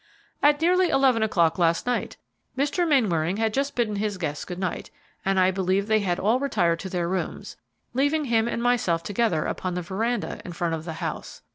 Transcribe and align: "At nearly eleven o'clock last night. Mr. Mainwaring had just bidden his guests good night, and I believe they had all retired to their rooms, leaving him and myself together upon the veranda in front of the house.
"At 0.41 0.59
nearly 0.59 0.89
eleven 0.89 1.21
o'clock 1.21 1.59
last 1.59 1.85
night. 1.85 2.17
Mr. 2.57 2.87
Mainwaring 2.87 3.37
had 3.37 3.53
just 3.53 3.75
bidden 3.75 3.97
his 3.97 4.17
guests 4.17 4.45
good 4.45 4.57
night, 4.57 4.89
and 5.23 5.39
I 5.39 5.51
believe 5.51 5.85
they 5.85 5.99
had 5.99 6.19
all 6.19 6.39
retired 6.39 6.79
to 6.79 6.89
their 6.89 7.07
rooms, 7.07 7.55
leaving 7.93 8.25
him 8.25 8.47
and 8.47 8.63
myself 8.63 9.03
together 9.03 9.45
upon 9.45 9.75
the 9.75 9.83
veranda 9.83 10.41
in 10.43 10.53
front 10.53 10.73
of 10.73 10.85
the 10.85 10.93
house. 10.93 11.43